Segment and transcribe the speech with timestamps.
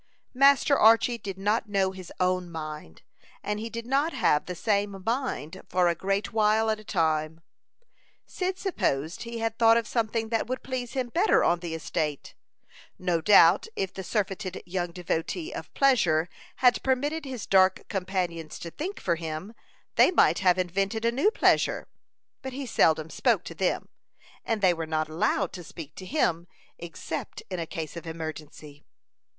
[0.33, 3.03] Master Archy did not know his own mind;
[3.43, 7.41] and he did not have the same mind for a great while at a time.
[8.25, 12.33] Cyd supposed he had thought of something that would please him better on the estate.
[12.97, 18.71] No doubt if the surfeited young devotee of pleasure had permitted his dark companions to
[18.71, 19.53] think for him,
[19.97, 21.87] they might have invented a new pleasure;
[22.41, 23.87] but he seldom spoke to them,
[24.43, 26.47] and they were not allowed to speak to him,
[26.79, 28.83] except in a case of emergency.